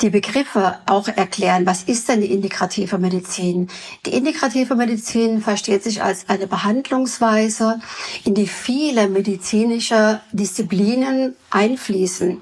die 0.02 0.10
Begriffe 0.10 0.78
auch 0.86 1.08
erklären. 1.08 1.66
Was 1.66 1.82
ist 1.82 2.08
denn 2.08 2.20
die 2.20 2.32
integrative 2.32 2.98
Medizin? 2.98 3.68
Die 4.06 4.14
integrative 4.14 4.74
Medizin 4.74 5.42
versteht 5.42 5.82
sich 5.82 6.02
als 6.02 6.28
eine 6.28 6.46
Behandlungsweise, 6.46 7.80
in 8.24 8.34
die 8.34 8.46
viele 8.46 9.08
medizinische 9.08 10.20
Disziplinen 10.32 11.36
einfließen. 11.50 12.40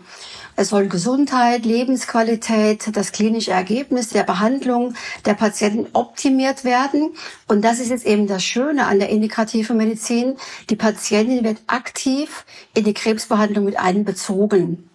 Es 0.60 0.70
soll 0.70 0.88
Gesundheit, 0.88 1.64
Lebensqualität, 1.64 2.96
das 2.96 3.12
klinische 3.12 3.52
Ergebnis 3.52 4.08
der 4.08 4.24
Behandlung 4.24 4.94
der 5.24 5.34
Patienten 5.34 5.86
optimiert 5.92 6.64
werden. 6.64 7.10
Und 7.46 7.64
das 7.64 7.78
ist 7.78 7.90
jetzt 7.90 8.04
eben 8.04 8.26
das 8.26 8.42
Schöne 8.42 8.86
an 8.86 8.98
der 8.98 9.08
integrativen 9.08 9.76
Medizin. 9.76 10.36
Die 10.68 10.74
Patientin 10.74 11.44
wird 11.44 11.58
aktiv 11.68 12.44
in 12.74 12.82
die 12.82 12.94
Krebsbehandlung 12.94 13.66
mit 13.66 13.78
einbezogen. 13.78 14.90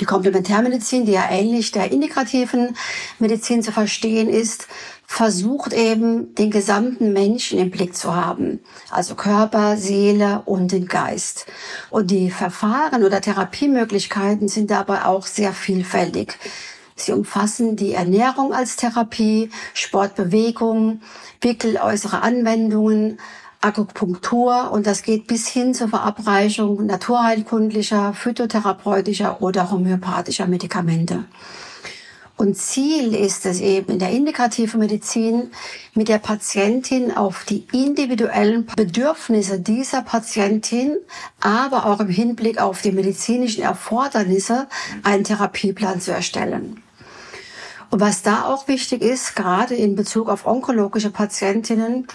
Die 0.00 0.04
Komplementärmedizin, 0.04 1.06
die 1.06 1.12
ja 1.12 1.28
ähnlich 1.30 1.72
der 1.72 1.90
integrativen 1.90 2.76
Medizin 3.18 3.62
zu 3.62 3.72
verstehen 3.72 4.28
ist, 4.28 4.66
versucht 5.06 5.72
eben 5.72 6.34
den 6.34 6.50
gesamten 6.50 7.12
Menschen 7.12 7.58
im 7.58 7.70
Blick 7.70 7.94
zu 7.96 8.14
haben. 8.14 8.60
Also 8.90 9.14
Körper, 9.14 9.76
Seele 9.76 10.42
und 10.44 10.72
den 10.72 10.86
Geist. 10.86 11.46
Und 11.90 12.10
die 12.10 12.30
Verfahren 12.30 13.04
oder 13.04 13.20
Therapiemöglichkeiten 13.20 14.48
sind 14.48 14.70
dabei 14.70 15.04
auch 15.04 15.26
sehr 15.26 15.52
vielfältig. 15.52 16.36
Sie 16.96 17.12
umfassen 17.12 17.76
die 17.76 17.92
Ernährung 17.92 18.52
als 18.52 18.76
Therapie, 18.76 19.50
Sportbewegung, 19.74 21.02
Wickel, 21.42 21.76
äußere 21.76 22.22
Anwendungen, 22.22 23.18
Akupunktur 23.66 24.70
und 24.70 24.86
das 24.86 25.02
geht 25.02 25.26
bis 25.26 25.48
hin 25.48 25.74
zur 25.74 25.88
Verabreichung 25.88 26.86
naturheilkundlicher, 26.86 28.14
phytotherapeutischer 28.14 29.42
oder 29.42 29.72
homöopathischer 29.72 30.46
Medikamente. 30.46 31.24
Und 32.36 32.56
Ziel 32.56 33.14
ist 33.14 33.44
es 33.46 33.60
eben 33.60 33.94
in 33.94 33.98
der 33.98 34.10
integrativen 34.10 34.78
Medizin 34.78 35.50
mit 35.94 36.08
der 36.08 36.18
Patientin 36.18 37.16
auf 37.16 37.44
die 37.44 37.66
individuellen 37.72 38.66
Bedürfnisse 38.76 39.58
dieser 39.58 40.02
Patientin, 40.02 40.96
aber 41.40 41.86
auch 41.86 41.98
im 41.98 42.08
Hinblick 42.08 42.60
auf 42.60 42.82
die 42.82 42.92
medizinischen 42.92 43.62
Erfordernisse 43.62 44.68
einen 45.02 45.24
Therapieplan 45.24 46.00
zu 46.00 46.12
erstellen. 46.12 46.82
Und 47.90 48.00
was 48.00 48.22
da 48.22 48.44
auch 48.44 48.68
wichtig 48.68 49.00
ist, 49.00 49.34
gerade 49.34 49.74
in 49.74 49.96
Bezug 49.96 50.28
auf 50.28 50.46
onkologische 50.46 51.10
Patientinnen, 51.10 52.06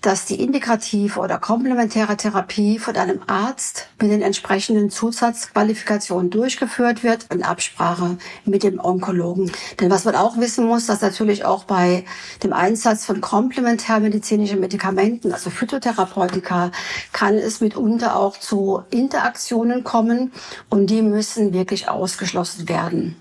dass 0.00 0.24
die 0.24 0.40
integrative 0.40 1.18
oder 1.18 1.38
komplementäre 1.38 2.16
Therapie 2.16 2.78
von 2.78 2.96
einem 2.96 3.20
Arzt 3.26 3.88
mit 4.00 4.10
den 4.10 4.22
entsprechenden 4.22 4.90
Zusatzqualifikationen 4.90 6.30
durchgeführt 6.30 7.02
wird 7.02 7.26
in 7.32 7.42
Absprache 7.42 8.18
mit 8.44 8.62
dem 8.62 8.78
Onkologen. 8.78 9.50
Denn 9.80 9.90
was 9.90 10.04
man 10.04 10.14
auch 10.14 10.36
wissen 10.38 10.66
muss, 10.66 10.86
dass 10.86 11.00
natürlich 11.00 11.44
auch 11.44 11.64
bei 11.64 12.04
dem 12.42 12.52
Einsatz 12.52 13.04
von 13.04 13.20
komplementärmedizinischen 13.20 14.60
Medikamenten, 14.60 15.32
also 15.32 15.50
Phytotherapeutika, 15.50 16.70
kann 17.12 17.34
es 17.34 17.60
mitunter 17.60 18.16
auch 18.16 18.38
zu 18.38 18.82
Interaktionen 18.90 19.84
kommen 19.84 20.32
und 20.70 20.88
die 20.88 21.02
müssen 21.02 21.52
wirklich 21.52 21.88
ausgeschlossen 21.88 22.68
werden. 22.68 23.16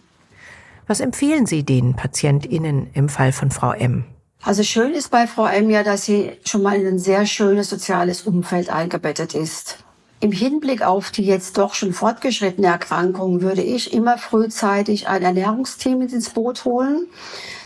Was 0.88 1.00
empfehlen 1.00 1.48
Sie 1.48 1.64
den 1.64 1.96
PatientInnen 1.96 2.92
im 2.94 3.10
Fall 3.10 3.32
von 3.32 3.50
Frau 3.50 3.72
M? 3.72 4.06
Also 4.46 4.62
schön 4.62 4.94
ist 4.94 5.10
bei 5.10 5.26
Frau 5.26 5.48
M 5.48 5.72
ja, 5.72 5.82
dass 5.82 6.06
sie 6.06 6.34
schon 6.46 6.62
mal 6.62 6.76
in 6.80 6.86
ein 6.86 7.00
sehr 7.00 7.26
schönes 7.26 7.68
soziales 7.68 8.22
Umfeld 8.22 8.70
eingebettet 8.70 9.34
ist. 9.34 9.80
Im 10.20 10.32
Hinblick 10.32 10.84
auf 10.84 11.10
die 11.10 11.26
jetzt 11.26 11.58
doch 11.58 11.74
schon 11.74 11.94
fortgeschrittene 11.94 12.68
Erkrankung 12.68 13.42
würde 13.42 13.64
ich 13.64 13.92
immer 13.92 14.20
frühzeitig 14.20 15.08
ein 15.08 15.24
Ernährungsteam 15.24 16.02
ins 16.02 16.30
Boot 16.30 16.64
holen, 16.64 17.08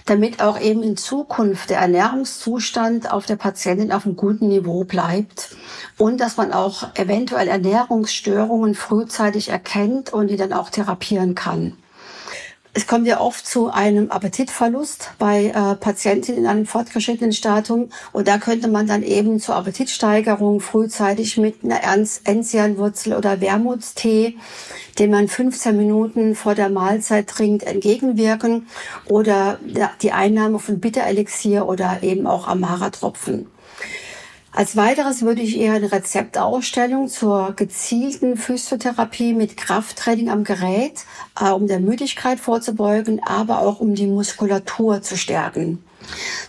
damit 0.05 0.41
auch 0.41 0.57
eben 0.57 0.81
in 0.81 0.95
Zukunft 0.95 1.69
der 1.69 1.79
Ernährungszustand 1.79 3.11
auf 3.11 3.25
der 3.25 3.35
Patientin 3.35 3.91
auf 3.91 4.05
einem 4.05 4.15
guten 4.15 4.47
Niveau 4.47 4.85
bleibt 4.85 5.57
und 5.97 6.21
dass 6.21 6.37
man 6.37 6.53
auch 6.53 6.95
eventuell 6.95 7.49
Ernährungsstörungen 7.49 8.73
frühzeitig 8.73 9.49
erkennt 9.49 10.13
und 10.13 10.29
die 10.29 10.37
dann 10.37 10.53
auch 10.53 10.69
therapieren 10.69 11.35
kann. 11.35 11.75
Es 12.79 12.87
kommt 12.87 13.07
ja 13.07 13.19
oft 13.19 13.45
zu 13.45 13.69
einem 13.69 14.09
Appetitverlust 14.09 15.11
bei 15.19 15.47
äh, 15.47 15.75
Patienten 15.75 16.37
in 16.37 16.47
einem 16.47 16.65
fortgeschrittenen 16.65 17.33
Stadium. 17.33 17.89
Und 18.13 18.29
da 18.29 18.37
könnte 18.37 18.69
man 18.69 18.87
dann 18.87 19.03
eben 19.03 19.41
zur 19.41 19.57
Appetitsteigerung 19.57 20.61
frühzeitig 20.61 21.35
mit 21.35 21.57
einer 21.61 21.81
Enzianwurzel 22.23 23.17
oder 23.17 23.41
Wermutstee, 23.41 24.37
den 24.97 25.11
man 25.11 25.27
15 25.27 25.75
Minuten 25.75 26.35
vor 26.35 26.55
der 26.55 26.69
Mahlzeit 26.69 27.27
trinkt, 27.27 27.63
entgegenwirken. 27.63 28.67
Oder 29.03 29.59
die 30.01 30.13
Einnahme 30.13 30.59
von 30.59 30.79
Bitterelixier 30.79 31.67
oder 31.67 32.01
eben 32.01 32.27
auch 32.27 32.47
Amara-Tropfen. 32.47 33.47
Als 34.51 34.75
weiteres 34.75 35.21
würde 35.21 35.41
ich 35.41 35.57
eher 35.57 35.73
eine 35.73 35.91
Rezeptausstellung 35.91 37.07
zur 37.07 37.53
gezielten 37.55 38.35
Physiotherapie 38.35 39.33
mit 39.33 39.57
Krafttraining 39.57 40.29
am 40.29 40.43
Gerät, 40.43 41.05
äh, 41.39 41.49
um 41.49 41.67
der 41.67 41.79
Müdigkeit 41.79 42.39
vorzubeugen, 42.39 43.21
aber 43.23 43.59
auch 43.59 43.79
um 43.79 43.93
die 43.93 44.07
Muskulatur 44.07 45.01
zu 45.03 45.17
stärken. 45.17 45.83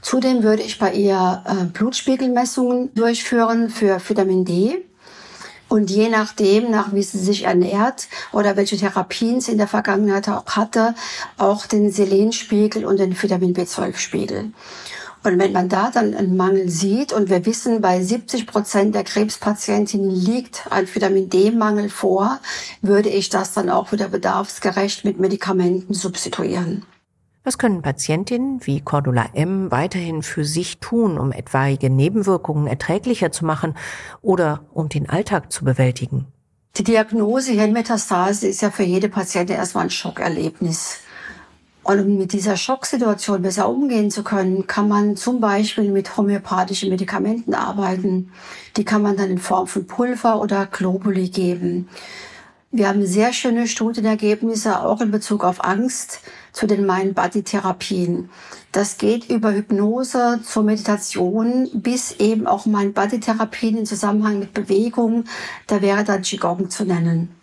Zudem 0.00 0.42
würde 0.42 0.62
ich 0.62 0.78
bei 0.78 0.92
ihr 0.94 1.44
äh, 1.46 1.64
Blutspiegelmessungen 1.66 2.94
durchführen 2.94 3.68
für 3.68 4.00
Vitamin 4.06 4.44
D. 4.46 4.82
Und 5.68 5.88
je 5.88 6.08
nachdem, 6.08 6.70
nach 6.70 6.92
wie 6.92 7.02
sie 7.02 7.18
sich 7.18 7.44
ernährt 7.44 8.08
oder 8.32 8.56
welche 8.56 8.76
Therapien 8.76 9.40
sie 9.40 9.52
in 9.52 9.58
der 9.58 9.68
Vergangenheit 9.68 10.28
auch 10.28 10.44
hatte, 10.46 10.96
auch 11.38 11.66
den 11.66 11.92
Selenspiegel 11.92 12.84
und 12.84 12.98
den 12.98 13.20
Vitamin 13.20 13.54
B12-Spiegel. 13.54 14.52
Und 15.22 15.38
wenn 15.38 15.52
man 15.52 15.68
da 15.68 15.90
dann 15.90 16.14
einen 16.14 16.36
Mangel 16.36 16.70
sieht 16.70 17.12
und 17.12 17.28
wir 17.28 17.44
wissen, 17.44 17.82
bei 17.82 18.02
70 18.02 18.46
Prozent 18.46 18.94
der 18.94 19.04
Krebspatientinnen 19.04 20.10
liegt 20.10 20.66
ein 20.70 20.92
Vitamin 20.92 21.28
D-Mangel 21.28 21.90
vor, 21.90 22.38
würde 22.80 23.10
ich 23.10 23.28
das 23.28 23.52
dann 23.52 23.68
auch 23.68 23.92
wieder 23.92 24.08
bedarfsgerecht 24.08 25.04
mit 25.04 25.20
Medikamenten 25.20 25.92
substituieren. 25.92 26.86
Was 27.44 27.58
können 27.58 27.82
Patientinnen 27.82 28.60
wie 28.66 28.80
Cordula 28.80 29.30
M. 29.34 29.70
weiterhin 29.70 30.22
für 30.22 30.44
sich 30.44 30.78
tun, 30.78 31.18
um 31.18 31.32
etwaige 31.32 31.90
Nebenwirkungen 31.90 32.66
erträglicher 32.66 33.32
zu 33.32 33.44
machen 33.44 33.74
oder 34.22 34.64
um 34.72 34.88
den 34.88 35.08
Alltag 35.08 35.50
zu 35.52 35.64
bewältigen? 35.64 36.26
Die 36.76 36.84
Diagnose 36.84 37.52
Hirnmetastase 37.52 38.46
ist 38.46 38.62
ja 38.62 38.70
für 38.70 38.84
jede 38.84 39.08
Patientin 39.08 39.56
erstmal 39.56 39.84
ein 39.84 39.90
Schockerlebnis. 39.90 41.00
Und 41.82 42.00
um 42.00 42.18
mit 42.18 42.32
dieser 42.32 42.56
Schocksituation 42.56 43.42
besser 43.42 43.68
umgehen 43.68 44.10
zu 44.10 44.22
können, 44.22 44.66
kann 44.66 44.88
man 44.88 45.16
zum 45.16 45.40
Beispiel 45.40 45.90
mit 45.90 46.16
homöopathischen 46.16 46.90
Medikamenten 46.90 47.54
arbeiten. 47.54 48.32
Die 48.76 48.84
kann 48.84 49.02
man 49.02 49.16
dann 49.16 49.30
in 49.30 49.38
Form 49.38 49.66
von 49.66 49.86
Pulver 49.86 50.40
oder 50.40 50.66
Globuli 50.66 51.30
geben. 51.30 51.88
Wir 52.72 52.86
haben 52.86 53.04
sehr 53.04 53.32
schöne 53.32 53.66
Studienergebnisse 53.66 54.80
auch 54.80 55.00
in 55.00 55.10
Bezug 55.10 55.42
auf 55.42 55.64
Angst 55.64 56.20
zu 56.52 56.68
den 56.68 56.86
Mind-Body-Therapien. 56.86 58.30
Das 58.70 58.96
geht 58.96 59.28
über 59.28 59.52
Hypnose 59.52 60.40
zur 60.44 60.62
Meditation 60.62 61.68
bis 61.72 62.12
eben 62.20 62.46
auch 62.46 62.66
Mind-Body-Therapien 62.66 63.78
im 63.78 63.86
Zusammenhang 63.86 64.38
mit 64.38 64.54
Bewegung. 64.54 65.24
Da 65.66 65.82
wäre 65.82 66.04
dann 66.04 66.22
Qigong 66.22 66.70
zu 66.70 66.84
nennen. 66.84 67.39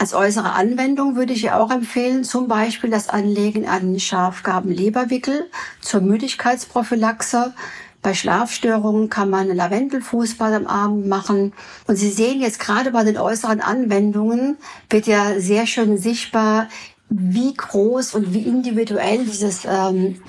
Als 0.00 0.14
äußere 0.14 0.52
Anwendung 0.52 1.16
würde 1.16 1.32
ich 1.32 1.42
ja 1.42 1.58
auch 1.58 1.72
empfehlen, 1.72 2.22
zum 2.22 2.46
Beispiel 2.46 2.88
das 2.88 3.08
Anlegen 3.08 3.66
an 3.66 3.98
Schafgaben-Leberwickel 3.98 5.50
zur 5.80 6.02
Müdigkeitsprophylaxe. 6.02 7.52
Bei 8.00 8.14
Schlafstörungen 8.14 9.10
kann 9.10 9.28
man 9.28 9.48
Lavendelfußball 9.48 10.54
am 10.54 10.68
Abend 10.68 11.08
machen. 11.08 11.52
Und 11.88 11.96
Sie 11.96 12.10
sehen 12.10 12.40
jetzt 12.40 12.60
gerade 12.60 12.92
bei 12.92 13.02
den 13.02 13.18
äußeren 13.18 13.60
Anwendungen 13.60 14.56
wird 14.88 15.08
ja 15.08 15.40
sehr 15.40 15.66
schön 15.66 15.98
sichtbar, 15.98 16.68
wie 17.08 17.54
groß 17.54 18.14
und 18.14 18.32
wie 18.32 18.42
individuell 18.42 19.24
dieses 19.24 19.64
ähm, 19.64 20.22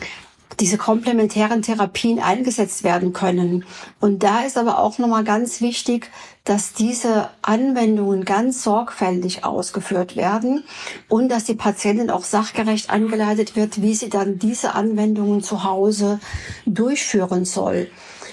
diese 0.60 0.78
komplementären 0.78 1.62
Therapien 1.62 2.20
eingesetzt 2.20 2.84
werden 2.84 3.13
können. 3.13 3.66
Und 4.00 4.24
da 4.24 4.42
ist 4.42 4.58
aber 4.58 4.80
auch 4.80 4.98
nochmal 4.98 5.24
ganz 5.24 5.62
wichtig, 5.62 6.12
dass 6.44 6.74
diese 6.74 7.30
Anwendungen 7.42 8.25
ganz 8.25 8.63
sorgfältig 8.63 9.46
ausgeführt 9.46 10.16
werden 10.16 10.63
und 11.08 11.30
dass 11.30 11.44
die 11.44 11.54
Patientin 11.54 12.10
auch 12.10 12.24
sachgerecht 12.24 12.89
angeleitet 12.89 13.56
wird, 13.56 13.82
wie 13.82 13.94
sie 13.94 14.10
dann 14.10 14.39
diese 14.39 14.75
Anwendungen 14.75 15.42
zu 15.42 15.63
Hause 15.63 16.20
durchführen 16.66 17.46
soll. 17.46 17.89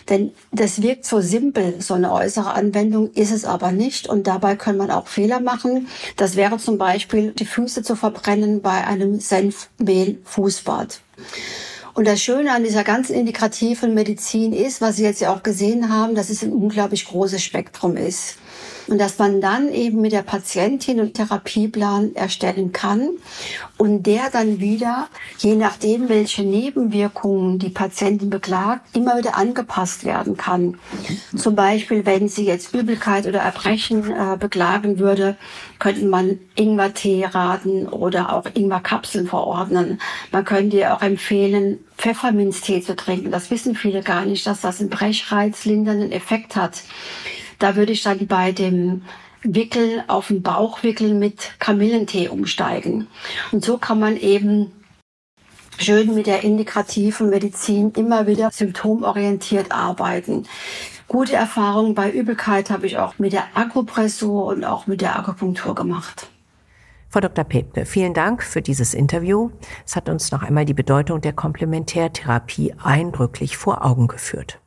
Denn 0.09 0.33
das 0.53 0.83
wirkt 0.83 1.05
so 1.05 1.21
simpel, 1.21 1.81
so 1.81 1.95
eine 1.95 2.13
äußere 2.13 2.55
Anwendung 2.55 3.11
ist 3.13 3.33
es 3.33 3.45
aber 3.45 3.73
nicht. 3.73 4.09
Und 4.09 4.27
dabei 4.27 4.55
kann 4.55 4.77
man 4.77 4.91
auch 4.91 5.09
Fehler 5.09 5.41
machen. 5.41 5.89
Das 6.17 6.37
wäre 6.37 6.59
zum 6.59 6.79
Beispiel 6.79 7.33
die 7.33 7.45
Füße 7.45 7.83
zu 7.83 7.97
verbrennen 7.97 8.63
bei 8.63 8.87
einem 8.87 9.19
Senfmehl-Fußbad. 9.19 11.01
Und 11.97 12.07
das 12.07 12.21
Schöne 12.21 12.53
an 12.53 12.63
dieser 12.63 12.85
ganzen 12.85 13.15
integrativen 13.15 13.95
Medizin 13.95 14.53
ist, 14.53 14.83
was 14.83 14.97
Sie 14.97 15.03
jetzt 15.03 15.23
ja 15.23 15.35
auch 15.35 15.43
gesehen 15.43 15.89
haben, 15.89 16.15
dass 16.15 16.29
es 16.29 16.43
ein 16.43 16.53
unglaublich 16.53 17.07
großes 17.07 17.43
Spektrum 17.43 17.97
ist. 17.97 18.37
Und 18.89 18.99
dass 18.99 19.19
man 19.19 19.41
dann 19.41 19.73
eben 19.73 20.01
mit 20.01 20.13
der 20.13 20.23
Patientin 20.23 21.01
einen 21.01 21.13
Therapieplan 21.13 22.15
erstellen 22.15 22.73
kann 22.73 23.11
und 23.77 24.05
der 24.05 24.31
dann 24.31 24.61
wieder, 24.61 25.09
je 25.39 25.55
nachdem, 25.57 26.09
welche 26.09 26.43
Nebenwirkungen 26.43 27.59
die 27.59 27.69
Patientin 27.69 28.31
beklagt, 28.31 28.97
immer 28.97 29.19
wieder 29.19 29.37
angepasst 29.37 30.05
werden 30.05 30.37
kann. 30.37 30.79
Zum 31.37 31.55
Beispiel, 31.55 32.07
wenn 32.07 32.29
sie 32.29 32.47
jetzt 32.47 32.75
Übelkeit 32.75 33.27
oder 33.27 33.41
Erbrechen 33.41 34.11
äh, 34.11 34.37
beklagen 34.39 34.99
würde, 34.99 35.37
könnte 35.79 36.07
man 36.07 36.39
Ingwertee 36.55 37.27
raten 37.27 37.87
oder 37.87 38.33
auch 38.33 38.47
Ingwerkapseln 38.55 39.27
verordnen. 39.27 40.01
Man 40.33 40.45
könnte 40.45 40.79
ihr 40.79 40.95
auch 40.95 41.03
empfehlen, 41.03 41.81
Pfefferminztee 41.99 42.83
zu 42.83 42.95
trinken. 42.95 43.31
Das 43.31 43.51
wissen 43.51 43.75
viele 43.75 44.03
gar 44.03 44.25
nicht, 44.25 44.47
dass 44.47 44.61
das 44.61 44.81
einen 44.81 44.91
brechreizlindernden 44.91 46.13
Effekt 46.13 46.57
hat. 46.57 46.83
Da 47.59 47.77
würde 47.77 47.93
ich 47.93 48.03
dann 48.03 48.27
bei 48.27 48.53
dem 48.53 49.03
Wickel 49.43 50.05
auf 50.09 50.29
den 50.29 50.43
Bauchwickel 50.43 51.15
mit 51.15 51.59
Kamillentee 51.59 52.29
umsteigen. 52.29 53.07
Und 53.53 53.65
so 53.65 53.79
kann 53.79 54.01
man 54.01 54.17
eben 54.17 54.73
schön 55.79 56.15
mit 56.15 56.27
der 56.27 56.43
integrativen 56.43 57.31
Medizin 57.31 57.93
immer 57.93 58.27
wieder 58.27 58.51
symptomorientiert 58.51 59.73
arbeiten. 59.73 60.45
Gute 61.09 61.37
Erfahrungen 61.37 61.95
bei 61.95 62.11
Übelkeit 62.11 62.71
habe 62.71 62.87
ich 62.87 62.99
auch 62.99 63.19
mit 63.19 63.33
der 63.33 63.45
Akupressur 63.55 64.47
und 64.47 64.65
auch 64.65 64.87
mit 64.87 65.01
der 65.01 65.19
Akupunktur 65.19 65.75
gemacht. 65.75 66.29
Frau 67.09 67.21
Dr. 67.21 67.45
Pepke, 67.45 67.87
vielen 67.87 68.13
Dank 68.13 68.43
für 68.43 68.61
dieses 68.61 68.93
Interview. 68.93 69.51
Es 69.87 69.95
hat 69.95 70.09
uns 70.09 70.33
noch 70.33 70.43
einmal 70.43 70.65
die 70.65 70.75
Bedeutung 70.75 71.21
der 71.21 71.33
Komplementärtherapie 71.33 72.75
eindrücklich 72.83 73.57
vor 73.57 73.85
Augen 73.85 74.09
geführt. 74.09 74.59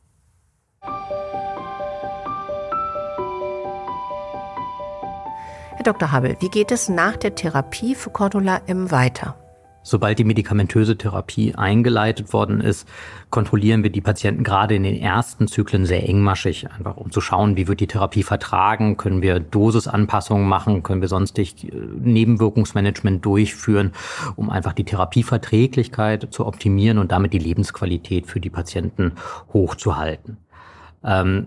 Herr 5.80 5.94
Dr. 5.94 6.12
Habel, 6.12 6.36
wie 6.40 6.50
geht 6.50 6.72
es 6.72 6.90
nach 6.90 7.16
der 7.16 7.34
Therapie 7.34 7.94
für 7.94 8.10
Cordula 8.10 8.60
M 8.66 8.90
weiter? 8.90 9.34
Sobald 9.82 10.18
die 10.18 10.24
medikamentöse 10.24 10.98
Therapie 10.98 11.54
eingeleitet 11.54 12.34
worden 12.34 12.60
ist, 12.60 12.86
kontrollieren 13.30 13.82
wir 13.82 13.88
die 13.88 14.02
Patienten 14.02 14.44
gerade 14.44 14.74
in 14.74 14.82
den 14.82 15.00
ersten 15.00 15.48
Zyklen 15.48 15.86
sehr 15.86 16.06
engmaschig, 16.06 16.70
einfach 16.70 16.98
um 16.98 17.10
zu 17.10 17.22
schauen, 17.22 17.56
wie 17.56 17.66
wird 17.66 17.80
die 17.80 17.86
Therapie 17.86 18.24
vertragen, 18.24 18.98
können 18.98 19.22
wir 19.22 19.40
Dosisanpassungen 19.40 20.46
machen, 20.46 20.82
können 20.82 21.00
wir 21.00 21.08
sonstig 21.08 21.64
äh, 21.64 21.70
Nebenwirkungsmanagement 21.98 23.24
durchführen, 23.24 23.92
um 24.36 24.50
einfach 24.50 24.74
die 24.74 24.84
Therapieverträglichkeit 24.84 26.28
zu 26.30 26.44
optimieren 26.44 26.98
und 26.98 27.10
damit 27.10 27.32
die 27.32 27.38
Lebensqualität 27.38 28.26
für 28.26 28.40
die 28.40 28.50
Patienten 28.50 29.12
hochzuhalten. 29.54 30.36
Ähm, 31.02 31.46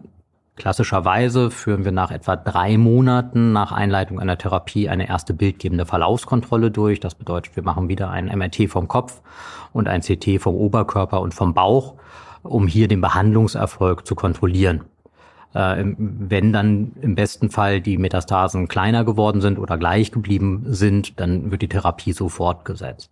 Klassischerweise 0.56 1.50
führen 1.50 1.84
wir 1.84 1.92
nach 1.92 2.12
etwa 2.12 2.36
drei 2.36 2.78
Monaten 2.78 3.54
nach 3.54 3.72
Einleitung 3.72 4.20
einer 4.20 4.38
Therapie 4.38 4.88
eine 4.88 5.10
erste 5.10 5.34
bildgebende 5.34 5.88
Verlaufskontrolle 5.88 6.70
durch. 6.70 7.00
Das 7.00 7.16
bedeutet, 7.16 7.56
wir 7.56 7.64
machen 7.64 7.90
wieder 7.90 8.12
ein 8.12 8.26
MRT 8.26 8.70
vom 8.70 8.88
Kopf 8.88 9.22
und 9.72 9.88
ein 9.88 10.02
CT 10.02 10.40
vom 10.40 10.54
Oberkörper 10.54 11.22
und 11.22 11.34
vom 11.34 11.56
Bauch, 11.56 11.96
um 12.44 12.68
hier 12.68 12.88
den 12.88 13.02
Behandlungserfolg 13.02 14.06
zu 14.06 14.14
kontrollieren. 14.14 14.84
Äh, 15.56 15.84
wenn 15.98 16.54
dann 16.54 16.92
im 17.02 17.16
besten 17.16 17.50
Fall 17.50 17.82
die 17.82 17.98
Metastasen 17.98 18.68
kleiner 18.68 19.04
geworden 19.06 19.42
sind 19.42 19.58
oder 19.58 19.80
gleich 19.80 20.12
geblieben 20.12 20.66
sind, 20.68 21.20
dann 21.20 21.50
wird 21.50 21.64
die 21.64 21.70
Therapie 21.70 22.14
so 22.14 22.30
fortgesetzt. 22.30 23.10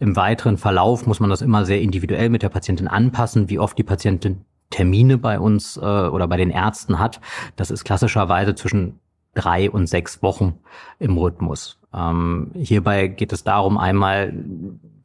Im 0.00 0.16
weiteren 0.16 0.58
Verlauf 0.58 1.06
muss 1.06 1.18
man 1.18 1.30
das 1.30 1.40
immer 1.42 1.64
sehr 1.64 1.80
individuell 1.80 2.28
mit 2.28 2.42
der 2.42 2.50
Patientin 2.50 2.88
anpassen, 2.88 3.48
wie 3.48 3.58
oft 3.58 3.76
die 3.76 3.82
Patientin 3.82 4.44
Termine 4.70 5.18
bei 5.18 5.40
uns 5.40 5.76
äh, 5.76 5.80
oder 5.80 6.28
bei 6.28 6.36
den 6.36 6.50
Ärzten 6.50 6.98
hat, 6.98 7.20
das 7.56 7.70
ist 7.70 7.84
klassischerweise 7.84 8.54
zwischen 8.54 9.00
drei 9.34 9.70
und 9.70 9.86
sechs 9.86 10.22
Wochen 10.22 10.58
im 10.98 11.16
Rhythmus. 11.16 11.78
Ähm, 11.94 12.50
hierbei 12.54 13.06
geht 13.06 13.32
es 13.32 13.44
darum, 13.44 13.78
einmal 13.78 14.32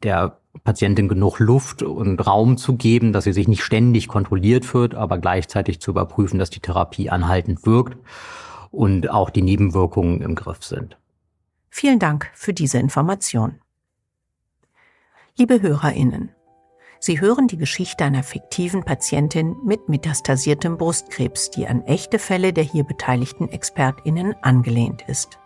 der 0.02 0.38
Patientin 0.62 1.08
genug 1.08 1.38
Luft 1.40 1.82
und 1.82 2.20
Raum 2.26 2.56
zu 2.56 2.76
geben, 2.76 3.12
dass 3.12 3.24
sie 3.24 3.32
sich 3.32 3.48
nicht 3.48 3.62
ständig 3.62 4.08
kontrolliert 4.08 4.72
wird, 4.74 4.94
aber 4.94 5.18
gleichzeitig 5.18 5.80
zu 5.80 5.90
überprüfen, 5.90 6.38
dass 6.38 6.50
die 6.50 6.60
Therapie 6.60 7.10
anhaltend 7.10 7.66
wirkt 7.66 7.96
und 8.70 9.10
auch 9.10 9.30
die 9.30 9.42
Nebenwirkungen 9.42 10.20
im 10.20 10.34
Griff 10.34 10.62
sind. 10.62 10.96
Vielen 11.70 11.98
Dank 11.98 12.30
für 12.34 12.52
diese 12.52 12.78
Information. 12.78 13.56
Liebe 15.36 15.60
Hörerinnen, 15.60 16.30
Sie 17.06 17.20
hören 17.20 17.48
die 17.48 17.58
Geschichte 17.58 18.02
einer 18.02 18.22
fiktiven 18.22 18.82
Patientin 18.82 19.56
mit 19.62 19.90
metastasiertem 19.90 20.78
Brustkrebs, 20.78 21.50
die 21.50 21.66
an 21.66 21.82
echte 21.82 22.18
Fälle 22.18 22.54
der 22.54 22.64
hier 22.64 22.82
beteiligten 22.82 23.46
ExpertInnen 23.50 24.34
angelehnt 24.40 25.04
ist. 25.06 25.38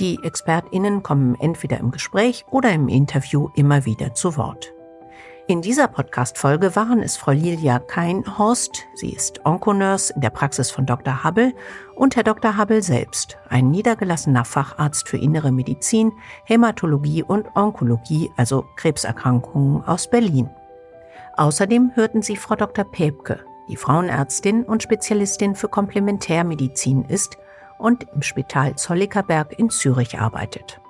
Die 0.00 0.18
ExpertInnen 0.24 1.04
kommen 1.04 1.36
entweder 1.38 1.78
im 1.78 1.92
Gespräch 1.92 2.44
oder 2.50 2.72
im 2.72 2.88
Interview 2.88 3.48
immer 3.54 3.84
wieder 3.84 4.14
zu 4.14 4.36
Wort. 4.36 4.72
In 5.46 5.62
dieser 5.62 5.86
Podcast-Folge 5.86 6.74
waren 6.74 7.00
es 7.00 7.16
Frau 7.16 7.30
Lilia 7.30 7.78
Keinhorst, 7.78 8.82
sie 8.96 9.12
ist 9.12 9.46
Onkonurse 9.46 10.12
in 10.14 10.20
der 10.20 10.30
Praxis 10.30 10.72
von 10.72 10.84
Dr. 10.84 11.22
Hubble, 11.22 11.54
und 11.94 12.16
Herr 12.16 12.24
Dr. 12.24 12.58
Hubble 12.58 12.82
selbst, 12.82 13.38
ein 13.48 13.70
niedergelassener 13.70 14.44
Facharzt 14.44 15.08
für 15.08 15.18
innere 15.18 15.52
Medizin, 15.52 16.10
Hämatologie 16.44 17.22
und 17.22 17.54
Onkologie, 17.54 18.32
also 18.36 18.64
Krebserkrankungen 18.74 19.84
aus 19.84 20.10
Berlin. 20.10 20.50
Außerdem 21.36 21.92
hörten 21.94 22.22
Sie 22.22 22.36
Frau 22.36 22.56
Dr. 22.56 22.84
Päbke, 22.84 23.40
die 23.68 23.76
Frauenärztin 23.76 24.64
und 24.64 24.82
Spezialistin 24.82 25.54
für 25.54 25.68
Komplementärmedizin 25.68 27.04
ist 27.04 27.38
und 27.78 28.06
im 28.14 28.22
Spital 28.22 28.76
Zollikerberg 28.76 29.58
in 29.58 29.70
Zürich 29.70 30.18
arbeitet. 30.18 30.80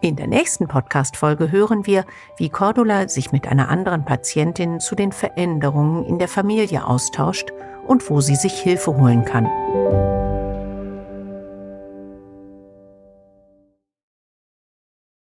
In 0.00 0.16
der 0.16 0.26
nächsten 0.26 0.66
Podcast-Folge 0.66 1.52
hören 1.52 1.84
wir, 1.86 2.06
wie 2.38 2.48
Cordula 2.48 3.08
sich 3.08 3.32
mit 3.32 3.46
einer 3.46 3.68
anderen 3.68 4.06
Patientin 4.06 4.80
zu 4.80 4.94
den 4.94 5.12
Veränderungen 5.12 6.06
in 6.06 6.18
der 6.18 6.28
Familie 6.28 6.86
austauscht 6.86 7.50
und 7.86 8.08
wo 8.08 8.22
sie 8.22 8.36
sich 8.36 8.54
Hilfe 8.54 8.96
holen 8.96 9.26
kann. 9.26 9.46